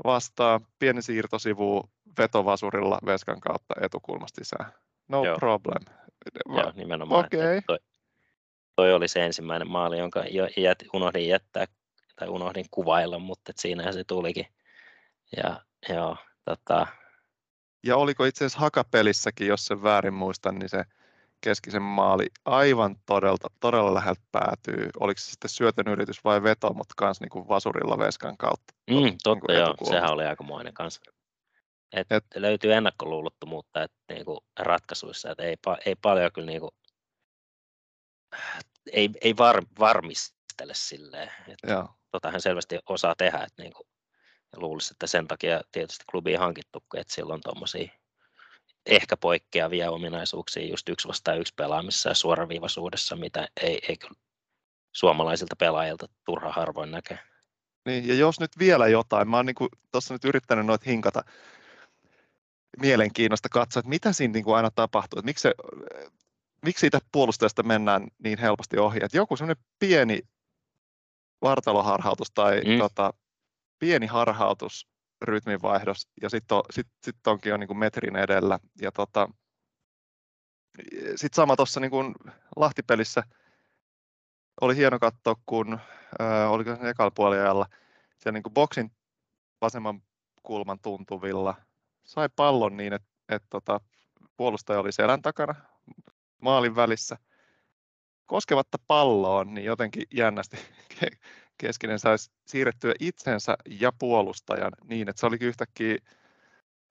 [0.05, 4.73] vastaan, pieni siirtosivu vetovasurilla veskan kautta etukulmasta sisään.
[5.09, 5.37] No Joo.
[5.37, 5.95] problem.
[6.49, 7.25] Joo, nimenomaan.
[7.27, 7.63] Okay.
[7.67, 7.79] Toi,
[8.77, 10.25] toi oli se ensimmäinen maali, jonka
[10.57, 11.67] jät, unohdin jättää
[12.17, 14.47] tai unohdin kuvailla, mutta siinä se tulikin.
[15.37, 16.87] Ja, joo, tota...
[17.87, 20.85] ja oliko itse asiassa hakapelissäkin, jos sen väärin muistan, niin se
[21.41, 24.91] keskisen maali aivan todella, todella läheltä päätyy.
[25.01, 28.75] Oliko se sitten syötön yritys vai veto, mutta kans niin kuin vasurilla veskan kautta.
[28.91, 31.01] Mm, totta niin joo, sehän oli aikamoinen kanssa.
[31.93, 36.71] Et, et, löytyy ennakkoluulottomuutta että niinku ratkaisuissa, että ei, ei paljon kyllä niinku
[38.93, 41.31] ei, ei var, varmistele silleen.
[41.49, 41.89] Että Joo.
[42.11, 43.89] tota hän selvästi osaa tehdä, että niin kuin,
[44.57, 47.89] luulisi, että sen takia tietysti klubi on hankittu, että sillä on tuommoisia
[48.87, 53.97] ehkä poikkeavia ominaisuuksia just yksi vastaan yksi pelaamissa ja suoraviivaisuudessa, mitä ei, ei
[54.93, 57.19] suomalaisilta pelaajilta turha harvoin näkee.
[57.87, 61.23] Niin, ja jos nyt vielä jotain, mä oon niin tuossa nyt yrittänyt noita hinkata
[62.81, 65.55] mielenkiinnosta katsoa, että mitä siinä niin kuin aina tapahtuu, että miksi se
[66.67, 70.21] miksi siitä puolustajasta mennään niin helposti ohi, että joku semmoinen pieni
[71.43, 72.79] vartaloharhautus tai mm.
[72.79, 73.15] tota,
[73.79, 74.89] pieni harhautus
[75.23, 78.59] rytminvaihdos ja sitten on, sit, sit onkin jo niin kuin metrin edellä.
[78.81, 79.29] Ja tota,
[81.17, 82.15] sitten sama tuossa niin
[82.57, 83.23] Lahtipelissä
[84.61, 85.73] oli hieno katsoa, kun
[86.21, 87.67] äh, oliko se ekalla puoliajalla
[88.19, 88.91] siellä niin kuin boksin
[89.61, 90.03] vasemman
[90.43, 91.55] kulman tuntuvilla
[92.07, 93.81] sai pallon niin, että et, tota,
[94.37, 95.55] puolustaja oli selän takana,
[96.43, 97.17] maalin välissä
[98.27, 100.57] koskevatta palloon, niin jotenkin jännästi
[101.61, 105.97] keskinen saisi siirrettyä itsensä ja puolustajan niin, että se olikin yhtäkkiä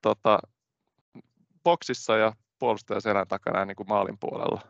[0.02, 0.40] tota,
[1.64, 4.62] boksissa ja puolustajan selän takana niin kuin maalin puolella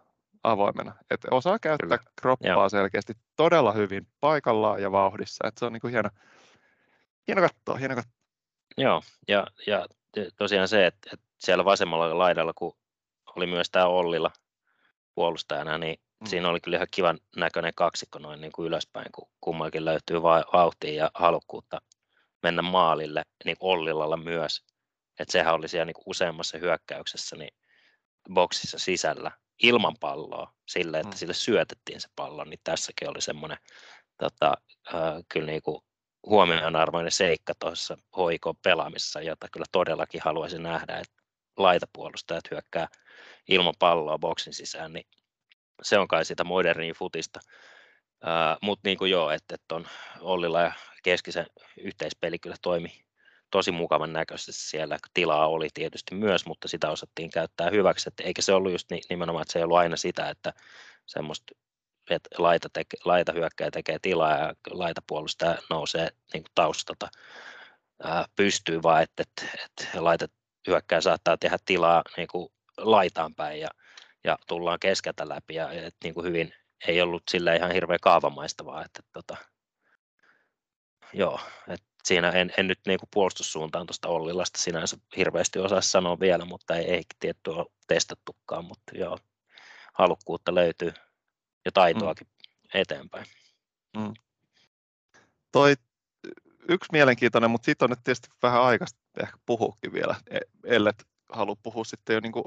[0.44, 0.96] avoimena.
[1.10, 2.12] Et osaa käyttää Kyllä.
[2.22, 2.70] kroppaa Joo.
[2.70, 5.48] selkeästi todella hyvin paikallaan ja vauhdissa.
[5.48, 6.10] Et se on niin kuin hieno,
[7.28, 8.16] hieno katsoa, hieno katsoa.
[8.78, 9.86] Joo, ja, ja
[10.38, 12.78] tosiaan se, että, että siellä vasemmalla laidalla, kun
[13.36, 14.32] oli myös tämä Ollilla
[15.16, 16.28] puolustajana, niin mm.
[16.28, 20.94] siinä oli kyllä ihan kivan näköinen kaksikko noin niin kuin ylöspäin, kun kummallakin löytyy vauhtia
[20.94, 21.82] ja halukkuutta
[22.44, 24.64] mennä maalille, niin kuin Ollilalla myös.
[25.20, 27.56] Että sehän oli siellä niin kuin useammassa hyökkäyksessä niin
[28.34, 29.32] boksissa sisällä
[29.64, 31.18] ilman palloa, sille, että mm.
[31.18, 33.58] sille syötettiin se pallo, niin tässäkin oli semmoinen
[34.18, 34.54] tota,
[34.94, 35.82] äh, kyllä niin kuin
[36.26, 41.24] huomionarvoinen seikka tuossa hoikon pelaamisessa, jota kyllä todellakin haluaisin nähdä, että
[41.58, 42.88] laitapuolustajat hyökkää
[43.48, 45.06] ilman palloa boksin sisään, niin
[45.82, 47.40] se on kai sitä modernia futista.
[48.24, 49.88] Uh, Mutta niin kuin joo, että, että on
[50.20, 50.72] Ollilla ja
[51.04, 51.46] Keskisen
[51.78, 53.06] yhteispeli kyllä toimi
[53.52, 54.98] tosi mukavan näköisesti siellä.
[55.14, 58.10] Tilaa oli tietysti myös, mutta sitä osattiin käyttää hyväksi.
[58.10, 60.54] Et eikä se ollut just nimenomaan, että se ei ollut aina sitä, että
[61.06, 61.56] semmoista
[62.10, 67.10] että laita, teke, laita hyökkäjä tekee tilaa ja laita puolustaja nousee niin kuin taustalta.
[68.36, 70.26] Pystyy, vaan että, että, että laita
[70.68, 73.70] hyökkäjä saattaa tehdä tilaa niin kuin laitaan päin ja,
[74.24, 76.54] ja tullaan keskeltä läpi ja että niin kuin hyvin
[76.88, 79.38] ei ollut sillä ihan hirveän kaavamaistavaa, että, että tota,
[81.14, 86.20] joo, että siinä en, en nyt niin kuin puolustussuuntaan tuosta Ollilasta sinänsä hirveästi osaa sanoa
[86.20, 89.18] vielä, mutta ei, ei tietty ole testattukaan, mutta joo,
[89.94, 90.94] halukkuutta löytyy
[91.66, 92.80] ja taitoakin mm.
[92.80, 93.26] eteenpäin.
[93.98, 94.14] Mm.
[95.52, 95.76] Toi
[96.70, 101.56] yksi mielenkiintoinen, mutta siitä on nyt tietysti vähän aikaista ehkä puhuukin vielä, e, ellet halua
[101.64, 102.46] puhua sitten jo niin kuin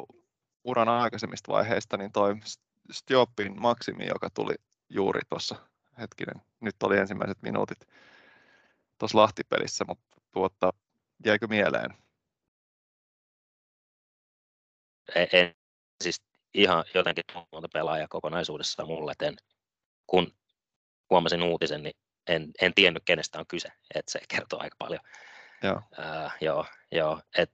[0.65, 2.35] uran aikaisemmista vaiheista, niin toi
[2.93, 4.55] Stjopin maksimi, joka tuli
[4.91, 5.57] juuri tuossa
[5.99, 7.89] hetkinen, nyt oli ensimmäiset minuutit
[8.99, 10.73] tuossa Lahtipelissä, mutta tuotta,
[11.25, 11.95] jäikö mieleen?
[15.15, 15.55] En, en
[16.05, 16.23] siis
[16.59, 19.37] ihan jotenkin monta pelaajaa kokonaisuudessaan mulle, että en,
[20.07, 20.33] kun
[21.11, 25.01] huomasin uutisen, niin en, en tiennyt kenestä on kyse, että se kertoo aika paljon.
[25.63, 25.77] Joo.
[25.77, 27.53] Uh, joo, joo et,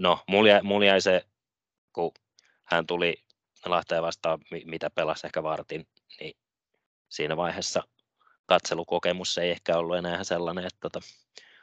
[0.00, 1.24] no, mulla jäi, mulla jäi se,
[1.92, 2.12] kun
[2.64, 3.24] hän tuli
[3.66, 5.88] Lahteen vastaan, mitä pelasi ehkä vartin,
[6.20, 6.36] niin
[7.08, 7.82] siinä vaiheessa
[8.46, 11.00] katselukokemus ei ehkä ollut enää sellainen, että tota,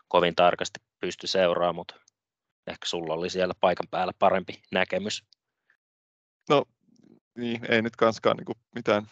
[0.08, 1.96] kovin tarkasti pysty seuraamaan, mutta
[2.68, 5.24] ehkä sulla oli siellä paikan päällä parempi näkemys.
[6.50, 6.66] No
[7.38, 9.10] niin, ei nyt kanskaan niin mitään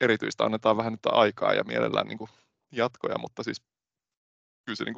[0.00, 2.18] erityistä, annetaan vähän nyt aikaa ja mielellään niin
[2.72, 3.62] jatkoja, mutta siis
[4.66, 4.94] kyllä se niin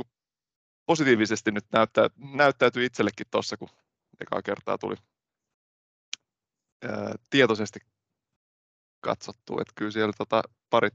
[0.87, 3.68] positiivisesti nyt näyttää, näyttäytyi itsellekin tuossa, kun
[4.20, 4.94] ekaa kertaa tuli
[6.85, 7.80] ää, tietoisesti
[9.00, 10.94] katsottu, että kyllä siellä tota parit,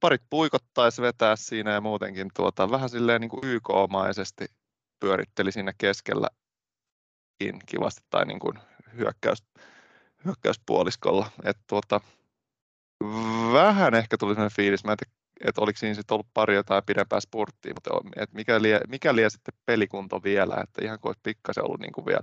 [0.00, 4.46] parit puikottaisi vetää siinä ja muutenkin tuota, vähän silleen niin YK-maisesti
[5.00, 6.28] pyöritteli siinä keskellä
[7.66, 8.58] kivasti tai niin kuin
[8.96, 9.44] hyökkäys,
[10.24, 11.30] hyökkäyspuoliskolla.
[11.44, 12.00] Et tuota,
[13.52, 16.82] vähän ehkä tuli sellainen fiilis, mä en tiedä, että oliko siinä sitten ollut pari jotain
[16.86, 21.64] pidempää spurttia, mutta että mikä, lie, mikä lie sitten pelikunto vielä, että ihan kuin pikkasen
[21.64, 22.22] ollut niin kuin vielä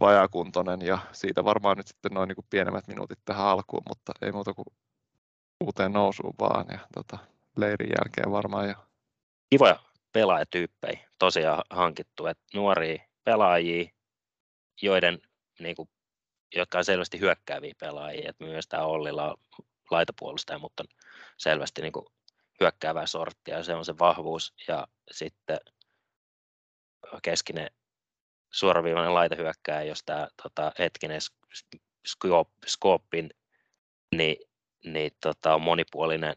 [0.00, 4.32] vajakuntoinen ja siitä varmaan nyt sitten noin niin kuin pienemmät minuutit tähän alkuun, mutta ei
[4.32, 4.66] muuta kuin
[5.64, 7.18] uuteen nousuun vaan ja tota,
[7.56, 8.68] leirin jälkeen varmaan.
[8.68, 8.74] Ja...
[9.50, 9.80] Kivoja
[10.12, 13.90] pelaajatyyppejä tosiaan hankittu, että nuoria pelaajia,
[14.82, 15.18] joiden
[15.58, 15.88] niin kuin,
[16.54, 19.36] jotka on selvästi hyökkääviä pelaajia, että myös tämä Ollilla on
[19.90, 20.88] laitapuolustaja, mutta on
[21.36, 22.06] selvästi niin kuin
[22.60, 25.58] hyökkäävää sorttia se on se vahvuus ja sitten
[27.22, 27.70] keskinen
[28.50, 31.20] suoraviivainen laitahyökkääjä, jos tämä tota, hetkinen
[32.66, 33.30] Skopin
[34.14, 34.36] niin,
[34.84, 36.36] niin tota, on monipuolinen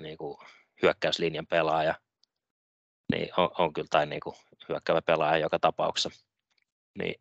[0.00, 0.36] niin kuin
[0.82, 1.94] hyökkäyslinjan pelaaja,
[3.12, 4.36] niin on, on kyllä tai niin kuin
[4.68, 6.26] hyökkäävä pelaaja joka tapauksessa.
[6.98, 7.20] Niin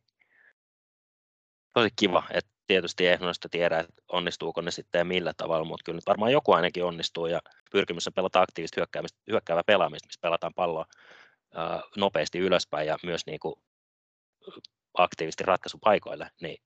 [1.75, 5.83] tosi kiva, että tietysti ei noista tiedä, että onnistuuko ne sitten ja millä tavalla, mutta
[5.83, 7.39] kyllä nyt varmaan joku ainakin onnistuu ja
[7.71, 8.81] pyrkimys on pelata aktiivisesti
[9.31, 10.85] hyökkäävää pelaamista, missä pelataan palloa
[11.97, 13.55] nopeasti ylöspäin ja myös niin kuin
[14.93, 16.57] aktiivisesti ratkaisupaikoille, niin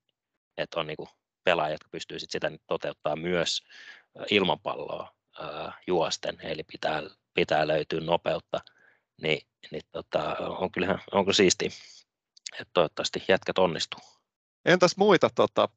[0.57, 1.09] että on niin kuin
[1.43, 3.63] pelaajia, jotka pystyy sit sitä toteuttaa myös
[4.31, 5.13] ilman palloa
[5.87, 7.01] juosten, eli pitää,
[7.33, 8.59] pitää löytyä nopeutta,
[9.21, 11.69] niin, niin tota, on kyllähän onko siisti,
[12.59, 14.18] että toivottavasti jätkät onnistuu.
[14.65, 15.69] Entäs muita tota,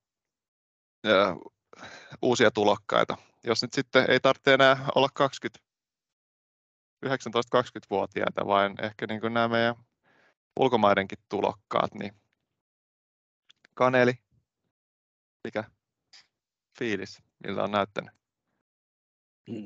[1.04, 1.36] ää,
[2.22, 3.16] uusia tulokkaita?
[3.44, 5.64] Jos nyt sitten ei tarvitse enää olla 20,
[7.06, 9.74] 19-20-vuotiaita, vaan ehkä niin kuin nämä meidän
[10.60, 12.12] ulkomaidenkin tulokkaat, niin
[13.74, 14.12] Kaneli,
[15.44, 15.64] mikä
[16.78, 18.10] fiilis, miltä on näyttänyt?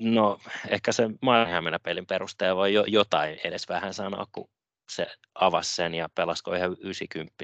[0.00, 4.50] No ehkä se Maihämmenä pelin perusteella voi jo, jotain edes vähän sanoa, kun
[4.90, 7.35] se avasi sen ja pelasko ihan 90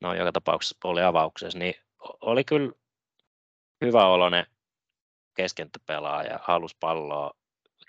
[0.00, 1.74] no joka tapauksessa oli avauksessa, niin
[2.20, 2.72] oli kyllä
[3.84, 4.46] hyvä oloinen
[5.34, 7.30] keskentäpelaaja, halusi palloa,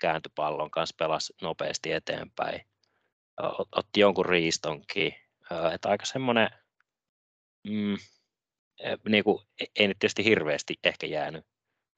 [0.00, 2.60] kääntyi pallon kanssa, pelasi nopeasti eteenpäin,
[3.72, 5.14] otti jonkun riistonkin,
[5.74, 6.48] että aika semmoinen,
[7.68, 7.94] mm,
[8.78, 11.46] e, niin kuin, e, ei nyt tietysti hirveästi ehkä jäänyt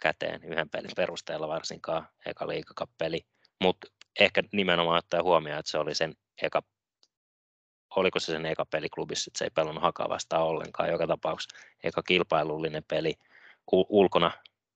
[0.00, 3.26] käteen yhden pelin perusteella varsinkaan, eka liikakappeli,
[3.60, 3.86] mutta
[4.20, 6.62] ehkä nimenomaan ottaa huomioon, että se oli sen eka
[7.96, 11.56] oliko se sen eka peli klubissa, että se ei pelannut hakaa vastaan ollenkaan joka tapauksessa.
[11.82, 13.14] Eka kilpailullinen peli
[13.72, 14.30] U- ulkona.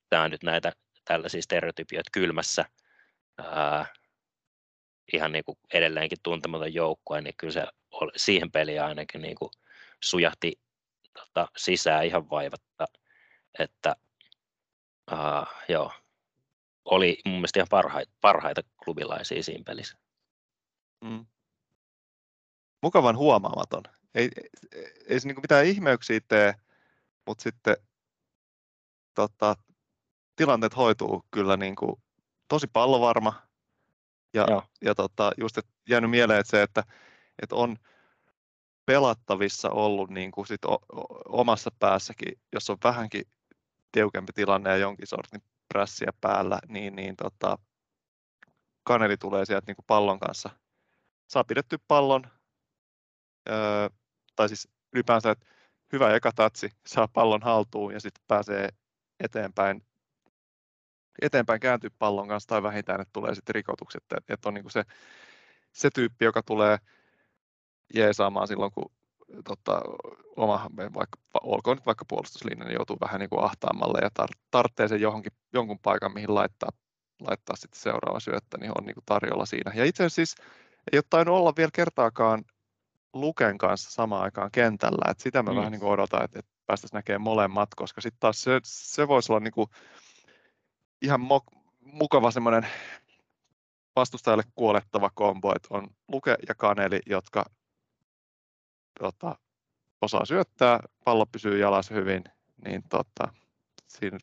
[0.09, 0.73] Tämä on nyt näitä
[1.05, 2.65] tällaisia stereotypioita kylmässä,
[3.39, 3.87] ää,
[5.13, 9.51] ihan niin kuin edelleenkin tuntematon joukkue, niin kyllä se oli, siihen peliin ainakin niin kuin
[10.03, 10.61] sujahti
[11.13, 12.87] tota, sisään ihan vaivatta,
[13.59, 13.97] että
[15.11, 15.93] ää, joo,
[16.85, 19.99] oli mun mielestä ihan parhaita, parhaita klubilaisia siinä pelissä.
[21.05, 21.27] Mm.
[22.83, 23.83] Mukavan huomaamaton.
[24.15, 24.29] Ei,
[24.73, 26.55] ei, ei se niin mitään ihmeyksiä tee,
[27.27, 27.77] mutta sitten
[29.15, 29.57] tota,
[30.37, 32.03] tilanteet hoituu kyllä niin kuin
[32.49, 33.43] tosi pallovarma.
[34.35, 34.47] Ja,
[34.85, 36.85] ja tota, just et jäänyt mieleen että se, että,
[37.43, 37.77] että on
[38.87, 41.07] pelattavissa ollut niin kuin sit o, o,
[41.41, 43.25] omassa päässäkin, jos on vähänkin
[43.93, 47.59] tiukempi tilanne ja jonkin sortin prässiä päällä, niin, niin tota,
[48.83, 50.51] kaneli tulee sieltä niin kuin pallon kanssa.
[51.31, 52.31] Saa pidetty pallon,
[53.51, 53.89] öö,
[54.37, 55.47] tai siis ylipäänsä, että
[55.93, 58.69] hyvä eka tatsi, saa pallon haltuun ja sitten pääsee
[59.21, 59.83] eteenpäin,
[61.23, 64.05] eteenpäin kääntyy pallon kanssa tai vähintään, että tulee sitten rikotukset.
[64.17, 64.85] Että et on niin se,
[65.73, 66.79] se tyyppi, joka tulee
[67.95, 68.93] jeesaamaan silloin, kun
[69.45, 69.83] tota,
[70.37, 74.89] oma, vaikka, olkoon nyt vaikka puolustuslinja, niin joutuu vähän niin kuin ahtaamalle ja tar- tarvitsee
[74.89, 76.71] sen johonkin, jonkun paikan, mihin laittaa,
[77.21, 79.73] laittaa sitten seuraava syöttö, niin on niin kuin tarjolla siinä.
[79.75, 80.35] Ja itse asiassa siis
[80.93, 82.45] ei ole tainnut olla vielä kertaakaan
[83.13, 85.57] Luken kanssa samaan aikaan kentällä, että sitä mä mm.
[85.57, 89.33] vähän niin kuin odotan, että, että päästäisiin näkemään molemmat, koska sitten taas se, se voisi
[89.33, 89.71] olla niin kuin
[91.03, 92.67] ihan mo- mukava semmoinen
[93.97, 97.45] vastustajalle kuolettava kombo, että on Luke ja Kaneli, jotka
[99.01, 99.39] tota,
[100.03, 102.25] osaa syöttää, pallo pysyy jalassa hyvin,
[102.65, 103.33] niin tota,
[103.89, 104.19] siinä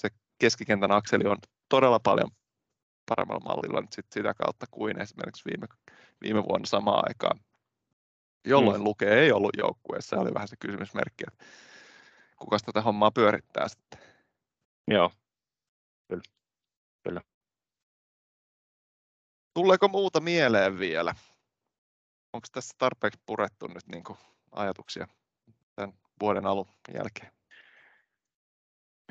[0.00, 1.36] se keskikentän akseli on
[1.68, 2.30] todella paljon
[3.08, 5.66] paremmalla mallilla nyt sit sitä kautta kuin esimerkiksi viime,
[6.22, 7.40] viime vuonna samaan aikaan,
[8.46, 8.84] jolloin mm.
[8.84, 10.16] Luke ei ollut joukkueessa.
[10.16, 11.44] Oli vähän se kysymysmerkki, että
[12.36, 14.00] kuka tätä hommaa pyörittää sitten.
[14.88, 15.10] Joo,
[16.08, 16.22] kyllä.
[17.02, 17.20] kyllä.
[19.54, 21.14] Tuleeko muuta mieleen vielä?
[22.32, 24.18] onko tässä tarpeeksi purettu nyt niin kuin
[24.52, 25.06] ajatuksia
[25.76, 27.32] tämän vuoden alun jälkeen?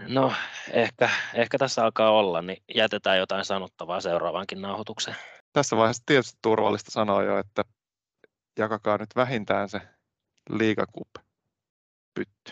[0.08, 0.34] No
[0.72, 5.18] ehkä, ehkä tässä alkaa olla, niin jätetään jotain sanottavaa seuraavankin nauhoitukseen.
[5.54, 7.64] Tässä vaiheessa tietysti turvallista sanoa jo, että
[8.60, 9.82] jakakaa nyt vähintään se
[10.50, 11.10] liikakup
[12.14, 12.52] pytty.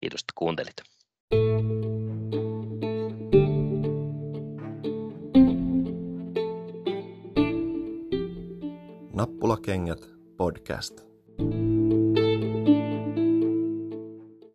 [0.00, 0.76] Kiitos, että kuuntelit.
[9.12, 10.00] Nappulakengät
[10.36, 11.09] podcast.